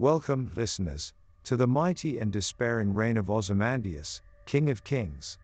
[0.00, 5.38] Welcome, listeners, to the mighty and despairing reign of Ozymandias, King of Kings.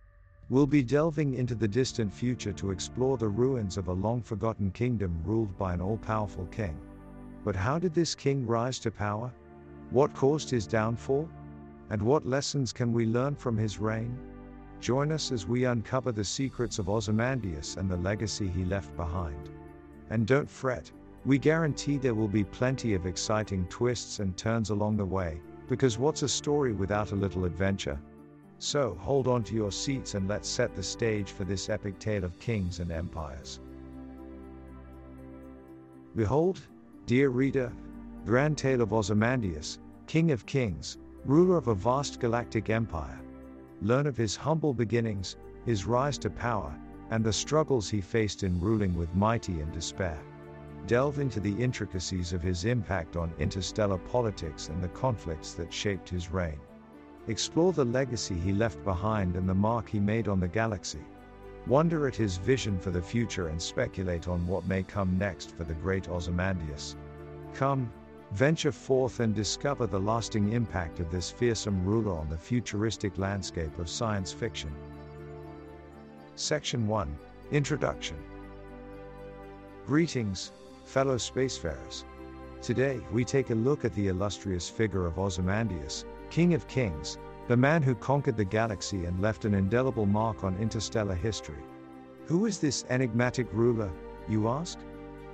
[0.49, 4.71] We'll be delving into the distant future to explore the ruins of a long forgotten
[4.71, 6.79] kingdom ruled by an all powerful king.
[7.43, 9.33] But how did this king rise to power?
[9.91, 11.29] What caused his downfall?
[11.91, 14.17] And what lessons can we learn from his reign?
[14.81, 19.51] Join us as we uncover the secrets of Ozymandias and the legacy he left behind.
[20.11, 20.93] And don't fret,
[21.27, 25.99] we guarantee there will be plenty of exciting twists and turns along the way, because
[25.99, 27.99] what's a story without a little adventure?
[28.59, 32.25] So, hold on to your seats and let's set the stage for this epic tale
[32.25, 33.61] of kings and empires.
[36.15, 36.61] Behold,
[37.07, 37.73] dear reader,
[38.27, 43.19] grand tale of Ozymandias, king of kings, ruler of a vast galactic empire.
[43.81, 46.75] Learn of his humble beginnings, his rise to power,
[47.11, 50.19] and the struggles he faced in ruling with mighty and despair
[50.87, 56.09] delve into the intricacies of his impact on interstellar politics and the conflicts that shaped
[56.09, 56.61] his reign.
[57.27, 61.01] Explore the legacy he left behind and the mark he made on the galaxy.
[61.67, 65.65] Wonder at his vision for the future and speculate on what may come next for
[65.65, 66.97] the great Ozymandias.
[67.55, 67.91] Come,
[68.33, 73.79] venture forth and discover the lasting impact of this fearsome ruler on the futuristic landscape
[73.79, 74.71] of science fiction.
[76.35, 77.17] Section 1
[77.53, 78.17] Introduction
[79.87, 80.53] Greetings,
[80.85, 82.05] fellow spacefarers.
[82.63, 87.57] Today, we take a look at the illustrious figure of Ozymandias, King of Kings, the
[87.57, 91.63] man who conquered the galaxy and left an indelible mark on interstellar history.
[92.27, 93.91] Who is this enigmatic ruler,
[94.29, 94.79] you ask?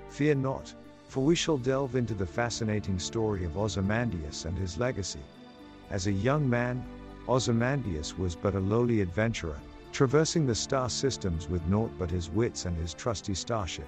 [0.09, 0.75] Fear not,
[1.07, 5.21] for we shall delve into the fascinating story of Ozymandias and his legacy.
[5.91, 6.85] As a young man,
[7.29, 9.59] Ozymandias was but a lowly adventurer,
[9.93, 13.87] traversing the star systems with naught but his wits and his trusty starship.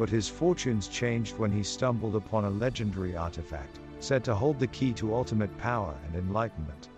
[0.00, 4.66] But his fortunes changed when he stumbled upon a legendary artifact, said to hold the
[4.66, 6.88] key to ultimate power and enlightenment.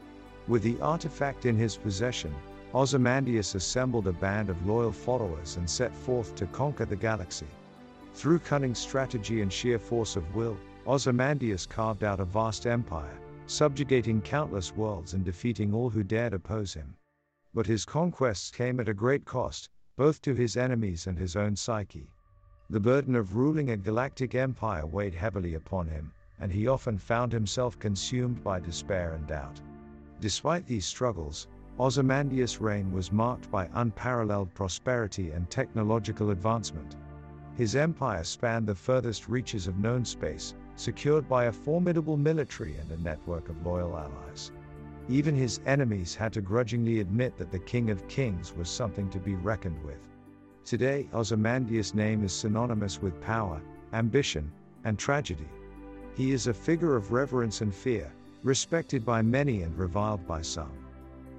[0.46, 2.32] With the artifact in his possession,
[2.72, 7.48] Ozymandias assembled a band of loyal followers and set forth to conquer the galaxy.
[8.14, 14.20] Through cunning strategy and sheer force of will, Ozymandias carved out a vast empire, subjugating
[14.20, 16.94] countless worlds and defeating all who dared oppose him.
[17.52, 21.56] But his conquests came at a great cost, both to his enemies and his own
[21.56, 22.08] psyche.
[22.72, 26.10] The burden of ruling a galactic empire weighed heavily upon him,
[26.40, 29.60] and he often found himself consumed by despair and doubt.
[30.20, 36.96] Despite these struggles, Ozymandias' reign was marked by unparalleled prosperity and technological advancement.
[37.58, 42.90] His empire spanned the furthest reaches of known space, secured by a formidable military and
[42.90, 44.50] a network of loyal allies.
[45.10, 49.18] Even his enemies had to grudgingly admit that the King of Kings was something to
[49.18, 50.08] be reckoned with.
[50.64, 53.60] Today, Ozymandias' name is synonymous with power,
[53.92, 54.50] ambition,
[54.84, 55.48] and tragedy.
[56.14, 58.12] He is a figure of reverence and fear,
[58.44, 60.72] respected by many and reviled by some.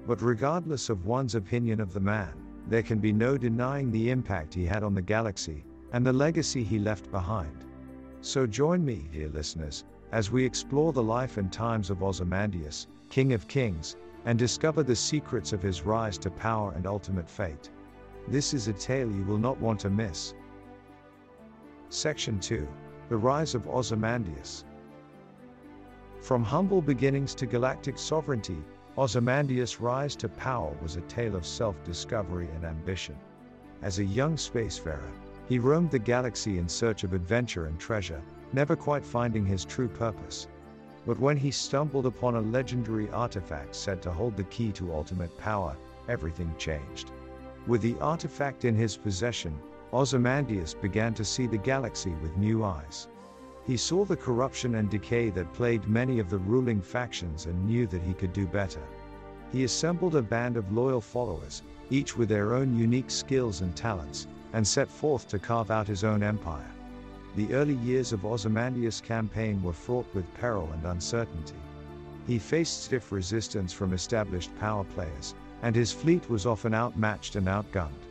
[0.06, 2.34] But regardless of one's opinion of the man,
[2.68, 6.62] there can be no denying the impact he had on the galaxy, and the legacy
[6.62, 7.64] he left behind.
[8.20, 13.32] So join me, dear listeners, as we explore the life and times of Ozymandias, King
[13.32, 13.96] of Kings,
[14.26, 17.70] and discover the secrets of his rise to power and ultimate fate.
[18.26, 20.34] This is a tale you will not want to miss.
[21.90, 22.66] Section 2
[23.10, 24.64] The Rise of Ozymandias.
[26.22, 28.64] From humble beginnings to galactic sovereignty,
[28.96, 33.16] Ozymandias' rise to power was a tale of self discovery and ambition.
[33.82, 35.12] As a young spacefarer,
[35.46, 38.22] he roamed the galaxy in search of adventure and treasure,
[38.54, 40.48] never quite finding his true purpose.
[41.04, 45.36] But when he stumbled upon a legendary artifact said to hold the key to ultimate
[45.36, 45.76] power,
[46.08, 47.10] everything changed.
[47.66, 49.58] With the artifact in his possession,
[49.92, 53.08] Ozymandias began to see the galaxy with new eyes.
[53.66, 57.86] He saw the corruption and decay that plagued many of the ruling factions and knew
[57.86, 58.82] that he could do better.
[59.50, 64.26] He assembled a band of loyal followers, each with their own unique skills and talents,
[64.52, 66.70] and set forth to carve out his own empire.
[67.34, 71.56] The early years of Ozymandias' campaign were fraught with peril and uncertainty.
[72.26, 75.34] He faced stiff resistance from established power players,
[75.64, 78.04] and his fleet was often outmatched and outgunned.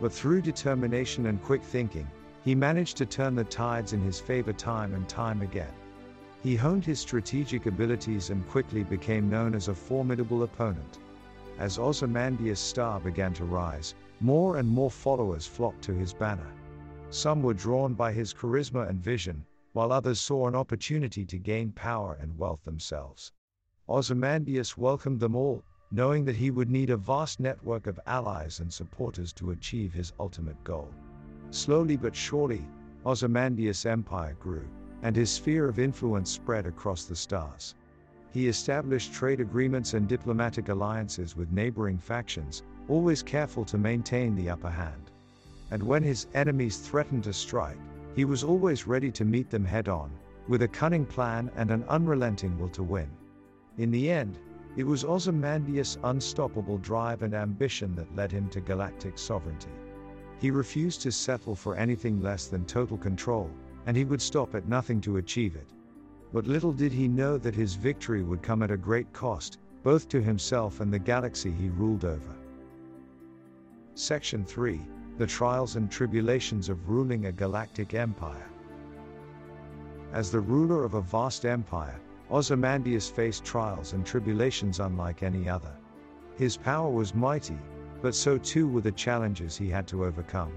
[0.00, 2.08] But through determination and quick thinking,
[2.42, 5.74] he managed to turn the tides in his favor time and time again.
[6.42, 10.98] He honed his strategic abilities and quickly became known as a formidable opponent.
[11.58, 16.50] As Ozymandias' star began to rise, more and more followers flocked to his banner.
[17.10, 19.44] Some were drawn by his charisma and vision,
[19.74, 23.32] while others saw an opportunity to gain power and wealth themselves.
[23.86, 28.72] Ozymandias welcomed them all, knowing that he would need a vast network of allies and
[28.72, 30.90] supporters to achieve his ultimate goal.
[31.50, 32.66] Slowly but surely,
[33.04, 34.66] Ozymandias' empire grew,
[35.02, 37.76] and his sphere of influence spread across the stars.
[38.32, 44.50] He established trade agreements and diplomatic alliances with neighboring factions, always careful to maintain the
[44.50, 45.10] upper hand.
[45.70, 47.78] And when his enemies threatened to strike,
[48.14, 50.10] he was always ready to meet them head on,
[50.48, 53.08] with a cunning plan and an unrelenting will to win.
[53.78, 54.38] In the end,
[54.76, 59.70] it was Ozymandias' unstoppable drive and ambition that led him to galactic sovereignty.
[60.38, 63.50] He refused to settle for anything less than total control,
[63.86, 65.68] and he would stop at nothing to achieve it.
[66.32, 70.08] But little did he know that his victory would come at a great cost, both
[70.10, 72.36] to himself and the galaxy he ruled over.
[73.94, 74.80] Section 3
[75.16, 78.50] The Trials and Tribulations of Ruling a Galactic Empire.
[80.12, 81.98] As the ruler of a vast empire,
[82.30, 85.72] Ozymandias faced trials and tribulations unlike any other.
[86.36, 87.58] His power was mighty,
[88.02, 90.52] but so too were the challenges he had to overcome.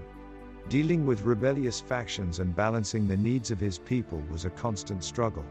[0.68, 5.44] Dealing with rebellious factions and balancing the needs of his people was a constant struggle.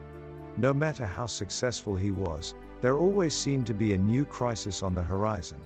[0.57, 4.93] No matter how successful he was, there always seemed to be a new crisis on
[4.93, 5.59] the horizon.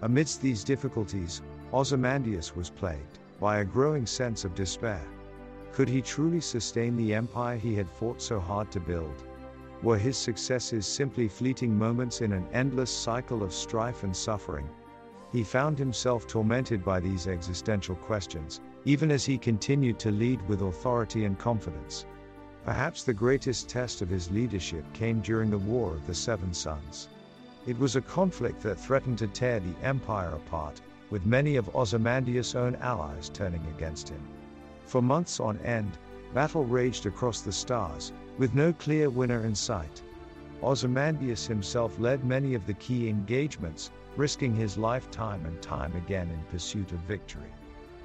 [0.00, 1.42] Amidst these difficulties,
[1.72, 5.04] Ozymandias was plagued by a growing sense of despair.
[5.72, 9.24] Could he truly sustain the empire he had fought so hard to build?
[9.82, 14.68] Were his successes simply fleeting moments in an endless cycle of strife and suffering?
[15.32, 20.62] He found himself tormented by these existential questions, even as he continued to lead with
[20.62, 22.06] authority and confidence.
[22.64, 27.08] Perhaps the greatest test of his leadership came during the War of the Seven Suns.
[27.66, 30.80] It was a conflict that threatened to tear the empire apart,
[31.10, 34.22] with many of Ozymandias' own allies turning against him.
[34.84, 35.98] For months on end,
[36.34, 40.02] battle raged across the stars, with no clear winner in sight.
[40.62, 46.30] Ozymandias himself led many of the key engagements, risking his life time and time again
[46.30, 47.52] in pursuit of victory.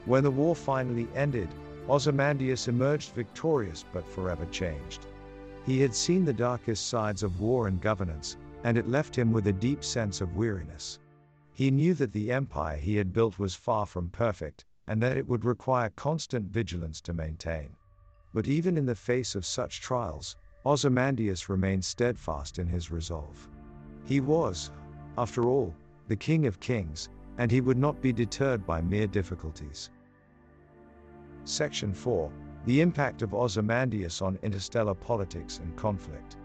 [0.06, 1.50] When the war finally ended,
[1.90, 5.06] Ozymandias emerged victorious but forever changed.
[5.66, 9.48] He had seen the darkest sides of war and governance, and it left him with
[9.48, 11.00] a deep sense of weariness.
[11.54, 15.28] He knew that the empire he had built was far from perfect, and that it
[15.28, 17.70] would require constant vigilance to maintain.
[18.38, 23.50] But even in the face of such trials, Ozymandias remained steadfast in his resolve.
[24.06, 24.70] He was,
[25.18, 25.74] after all,
[26.08, 29.90] the King of Kings, and he would not be deterred by mere difficulties.
[31.46, 32.32] Section 4
[32.66, 36.38] The Impact of Ozymandias on Interstellar Politics and Conflict.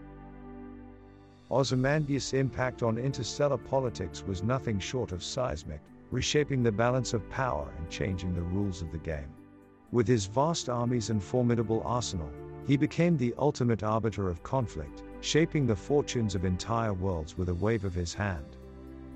[1.51, 7.71] Ozymandias' impact on interstellar politics was nothing short of seismic, reshaping the balance of power
[7.77, 9.29] and changing the rules of the game.
[9.93, 12.31] With his vast armies and formidable arsenal,
[12.65, 17.53] he became the ultimate arbiter of conflict, shaping the fortunes of entire worlds with a
[17.53, 18.57] wave of his hand.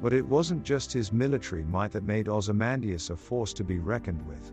[0.03, 4.21] But it wasn't just his military might that made Ozymandias a force to be reckoned
[4.27, 4.51] with.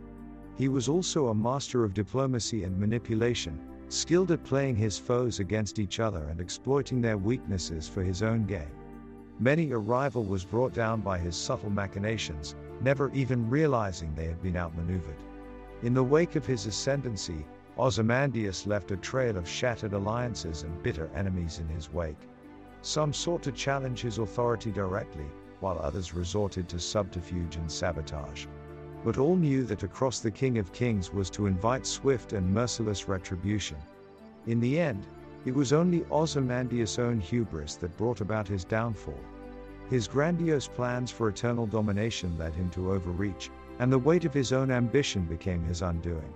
[0.56, 3.61] He was also a master of diplomacy and manipulation,
[3.91, 8.47] skilled at playing his foes against each other and exploiting their weaknesses for his own
[8.47, 8.70] gain.
[9.41, 14.41] Many a rival was brought down by his subtle machinations, never even realizing they had
[14.43, 15.19] been outmaneuvered.
[15.84, 17.44] In the wake of his ascendancy,
[17.76, 22.26] Ozymandias left a trail of shattered alliances and bitter enemies in his wake.
[22.81, 25.26] Some sought to challenge his authority directly,
[25.60, 28.46] while others resorted to subterfuge and sabotage.
[29.04, 32.54] But all knew that to cross the King of Kings was to invite swift and
[32.54, 33.76] merciless retribution.
[34.46, 35.06] In the end,
[35.44, 39.20] it was only Ozymandias' own hubris that brought about his downfall.
[39.91, 44.52] His grandiose plans for eternal domination led him to overreach, and the weight of his
[44.52, 46.32] own ambition became his undoing.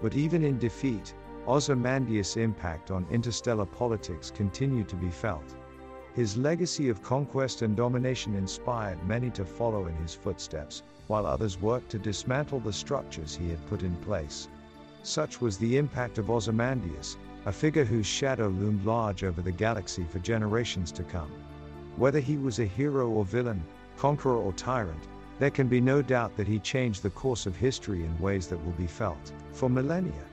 [0.00, 1.14] But even in defeat,
[1.46, 5.56] Ozymandias' impact on interstellar politics continued to be felt.
[6.14, 11.60] His legacy of conquest and domination inspired many to follow in his footsteps, while others
[11.60, 14.48] worked to dismantle the structures he had put in place.
[15.02, 20.04] Such was the impact of Ozymandias, a figure whose shadow loomed large over the galaxy
[20.04, 21.30] for generations to come.
[21.96, 23.62] Whether he was a hero or villain,
[23.96, 25.08] conqueror or tyrant,
[25.40, 28.62] there can be no doubt that he changed the course of history in ways that
[28.62, 30.26] will be felt for millennia.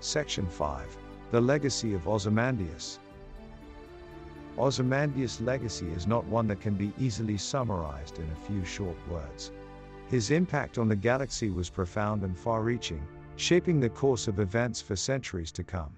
[0.00, 0.96] Section 5
[1.30, 2.98] The Legacy of Ozymandias.
[4.56, 9.52] Ozymandias' legacy is not one that can be easily summarized in a few short words.
[10.08, 13.06] His impact on the galaxy was profound and far reaching,
[13.36, 15.94] shaping the course of events for centuries to come.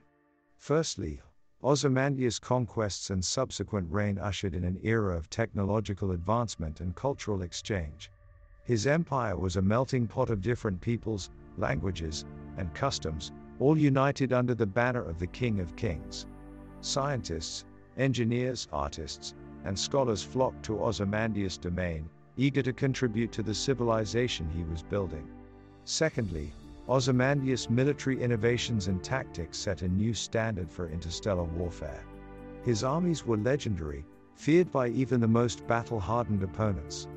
[0.59, 1.21] Firstly,
[1.65, 8.11] Ozymandias' conquests and subsequent reign ushered in an era of technological advancement and cultural exchange.
[8.65, 12.27] His empire was a melting pot of different peoples, languages,
[12.59, 16.27] and customs, all united under the banner of the King of Kings.
[16.83, 17.65] Scientists,
[17.97, 24.65] engineers, artists, and scholars flocked to Ozymandias' domain, eager to contribute to the civilization he
[24.65, 25.27] was building.
[25.85, 26.53] Secondly,
[26.87, 32.05] Ozymandias' military innovations and tactics set a new standard for interstellar warfare.
[32.63, 37.09] His armies were legendary, feared by even the most battle hardened opponents.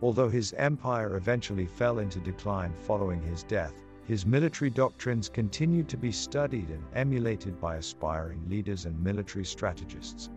[0.00, 3.74] Although his empire eventually fell into decline following his death,
[4.04, 10.30] his military doctrines continued to be studied and emulated by aspiring leaders and military strategists.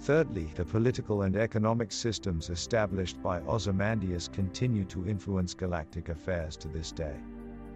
[0.00, 6.68] Thirdly, the political and economic systems established by Ozymandias continue to influence galactic affairs to
[6.68, 7.16] this day.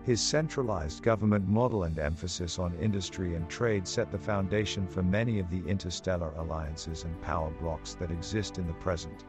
[0.02, 5.38] His centralized government model and emphasis on industry and trade set the foundation for many
[5.38, 9.26] of the interstellar alliances and power blocks that exist in the present.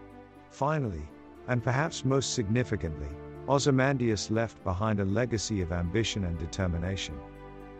[0.49, 1.07] Finally,
[1.47, 3.09] and perhaps most significantly,
[3.49, 7.15] Ozymandias left behind a legacy of ambition and determination.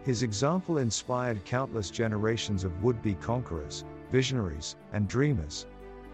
[0.04, 5.66] His example inspired countless generations of would be conquerors, visionaries, and dreamers.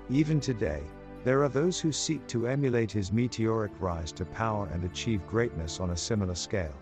[0.10, 0.84] Even today,
[1.24, 5.79] there are those who seek to emulate his meteoric rise to power and achieve greatness
[5.79, 6.75] on a similar scale.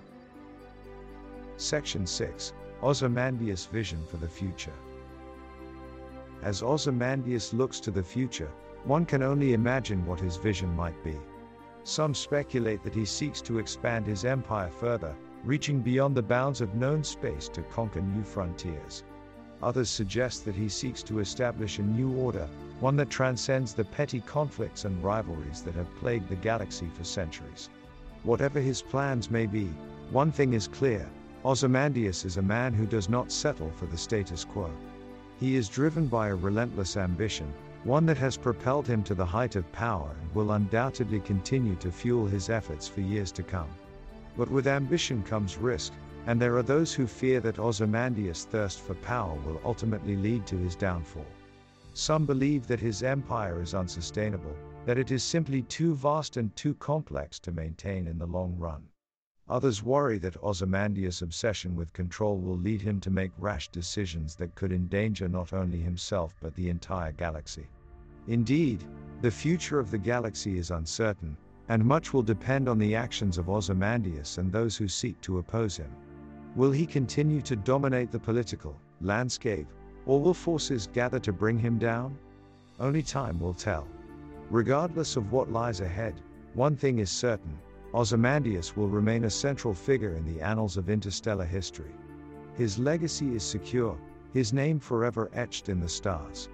[1.58, 4.74] Section 6 Ozymandias' Vision for the Future.
[6.44, 8.52] As Ozymandias looks to the future,
[8.84, 11.18] one can only imagine what his vision might be.
[11.84, 16.76] Some speculate that he seeks to expand his empire further, reaching beyond the bounds of
[16.76, 19.04] known space to conquer new frontiers.
[19.62, 22.48] Others suggest that he seeks to establish a new order,
[22.80, 27.70] one that transcends the petty conflicts and rivalries that have plagued the galaxy for centuries.
[28.24, 29.68] Whatever his plans may be,
[30.12, 31.10] one thing is clear
[31.46, 34.72] Ozymandias is a man who does not settle for the status quo.
[35.40, 39.56] He is driven by a relentless ambition, one that has propelled him to the height
[39.56, 43.70] of power and will undoubtedly continue to fuel his efforts for years to come.
[44.36, 45.94] But with ambition comes risk,
[46.28, 50.58] and there are those who fear that Ozymandias' thirst for power will ultimately lead to
[50.58, 51.26] his downfall.
[51.94, 54.56] Some believe that his empire is unsustainable,
[54.86, 58.84] that it is simply too vast and too complex to maintain in the long run.
[59.48, 64.56] Others worry that Ozymandias' obsession with control will lead him to make rash decisions that
[64.56, 67.68] could endanger not only himself but the entire galaxy.
[68.28, 68.84] Indeed,
[69.22, 71.38] the future of the galaxy is uncertain,
[71.70, 75.78] and much will depend on the actions of Ozymandias and those who seek to oppose
[75.78, 75.92] him.
[76.56, 79.68] Will he continue to dominate the political landscape,
[80.06, 82.18] or will forces gather to bring him down?
[82.80, 83.86] Only time will tell.
[84.50, 86.22] Regardless of what lies ahead,
[86.54, 87.60] one thing is certain
[87.94, 91.92] Ozymandias will remain a central figure in the annals of interstellar history.
[92.56, 93.98] His legacy is secure,
[94.32, 96.48] his name forever etched in the stars.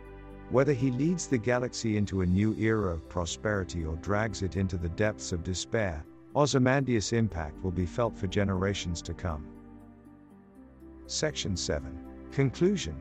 [0.50, 4.77] Whether he leads the galaxy into a new era of prosperity or drags it into
[4.77, 6.03] the depths of despair,
[6.36, 9.46] Ozymandias' impact will be felt for generations to come.
[11.11, 11.93] Section 7
[12.31, 12.95] Conclusion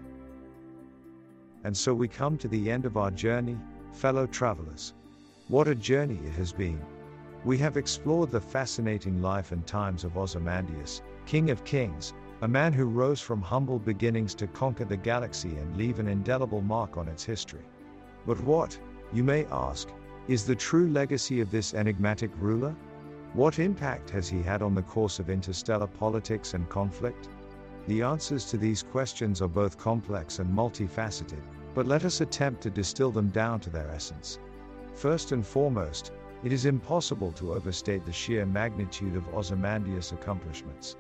[1.63, 3.57] And so we come to the end of our journey,
[3.93, 4.95] fellow travelers.
[5.47, 6.81] What a journey it has been!
[7.45, 12.13] We have explored the fascinating life and times of Ozymandias, King of Kings,
[12.43, 16.63] a man who rose from humble beginnings to conquer the galaxy and leave an indelible
[16.63, 17.65] mark on its history.
[18.27, 18.77] But what,
[19.13, 19.89] you may ask,
[20.27, 22.75] is the true legacy of this enigmatic ruler?
[23.35, 27.29] What impact has he had on the course of interstellar politics and conflict?
[27.91, 31.43] The answers to these questions are both complex and multifaceted,
[31.75, 34.39] but let us attempt to distill them down to their essence.
[34.95, 36.13] First and foremost,
[36.45, 40.95] it is impossible to overstate the sheer magnitude of Ozymandias' accomplishments.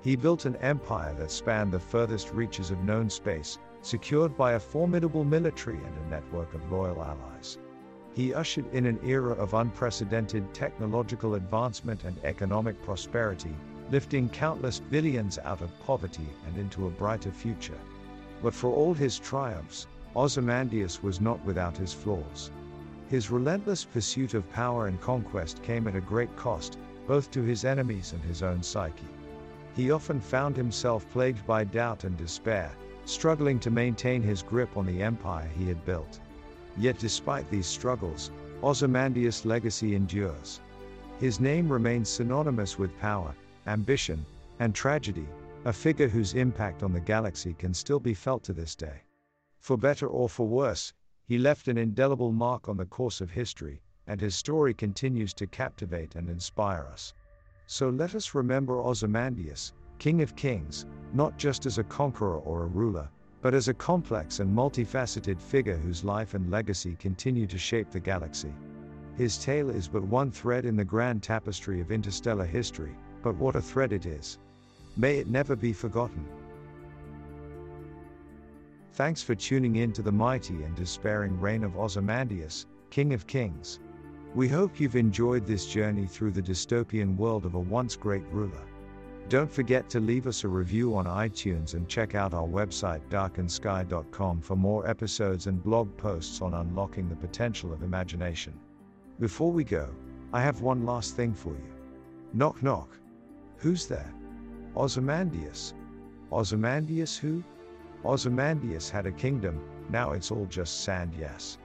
[0.00, 4.58] He built an empire that spanned the furthest reaches of known space, secured by a
[4.58, 7.58] formidable military and a network of loyal allies.
[8.14, 13.54] He ushered in an era of unprecedented technological advancement and economic prosperity,
[13.90, 17.78] lifting countless billions out of poverty and into a brighter future.
[18.42, 22.50] But for all his triumphs, Ozymandias was not without his flaws.
[23.08, 27.64] His relentless pursuit of power and conquest came at a great cost, both to his
[27.64, 29.08] enemies and his own psyche.
[29.74, 32.72] He often found himself plagued by doubt and despair,
[33.04, 36.20] struggling to maintain his grip on the empire he had built.
[36.76, 38.30] Yet despite these struggles,
[38.62, 40.60] Ozymandias' legacy endures.
[41.18, 43.34] His name remains synonymous with power,
[43.66, 44.24] ambition,
[44.58, 45.26] and tragedy,
[45.64, 49.02] a figure whose impact on the galaxy can still be felt to this day.
[49.58, 53.82] For better or for worse, he left an indelible mark on the course of history,
[54.06, 57.14] and his story continues to captivate and inspire us.
[57.66, 62.66] So let us remember Ozymandias, King of Kings, not just as a conqueror or a
[62.66, 63.08] ruler,
[63.42, 68.00] but as a complex and multifaceted figure whose life and legacy continue to shape the
[68.00, 68.52] galaxy.
[69.16, 73.56] His tale is but one thread in the grand tapestry of interstellar history, but what
[73.56, 74.38] a thread it is.
[74.96, 76.24] May it never be forgotten.
[78.92, 83.78] Thanks for tuning in to the mighty and despairing reign of Ozymandias, King of Kings.
[84.34, 88.66] We hope you've enjoyed this journey through the dystopian world of a once great ruler.
[89.28, 94.40] Don't forget to leave us a review on iTunes and check out our website darkensky.com
[94.40, 98.52] for more episodes and blog posts on unlocking the potential of imagination.
[99.20, 99.88] Before we go,
[100.32, 101.72] I have one last thing for you.
[102.32, 102.88] Knock knock.
[103.60, 104.10] Who's there?
[104.74, 105.74] Ozymandias.
[106.32, 107.44] Ozymandias who?
[108.04, 111.58] Ozymandias had a kingdom, now it's all just sand yes.